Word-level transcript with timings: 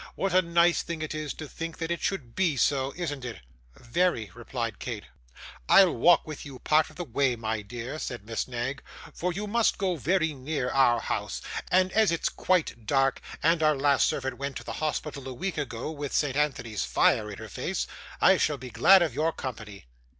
What 0.15 0.33
a 0.33 0.41
nice 0.41 0.81
thing 0.81 1.03
it 1.03 1.13
is 1.13 1.31
to 1.35 1.47
think 1.47 1.77
that 1.77 1.91
it 1.91 2.01
should 2.01 2.33
be 2.33 2.57
so, 2.57 2.91
isn't 2.97 3.23
it?' 3.23 3.37
'Very,' 3.79 4.31
replied 4.33 4.79
Kate. 4.79 5.03
'I'll 5.69 5.93
walk 5.93 6.25
with 6.25 6.43
you 6.43 6.57
part 6.57 6.89
of 6.89 6.95
the 6.95 7.03
way, 7.03 7.35
my 7.35 7.61
dear,' 7.61 7.99
said 7.99 8.25
Miss 8.25 8.47
Knag, 8.47 8.81
'for 9.13 9.31
you 9.31 9.45
must 9.45 9.77
go 9.77 9.97
very 9.97 10.33
near 10.33 10.71
our 10.71 11.01
house; 11.01 11.39
and 11.69 11.91
as 11.91 12.11
it's 12.11 12.29
quite 12.29 12.87
dark, 12.87 13.21
and 13.43 13.61
our 13.61 13.75
last 13.75 14.07
servant 14.07 14.39
went 14.39 14.55
to 14.57 14.63
the 14.63 14.73
hospital 14.81 15.27
a 15.27 15.35
week 15.35 15.59
ago, 15.59 15.91
with 15.91 16.13
St 16.13 16.35
Anthony's 16.35 16.83
fire 16.83 17.29
in 17.29 17.37
her 17.37 17.47
face, 17.47 17.85
I 18.19 18.37
shall 18.37 18.57
be 18.57 18.71
glad 18.71 19.03
of 19.03 19.13
your 19.13 19.31
company. 19.31 19.85